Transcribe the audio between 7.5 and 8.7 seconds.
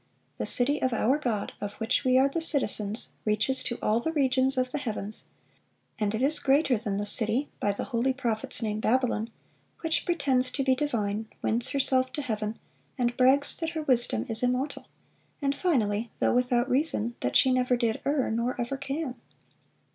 by the holy prophets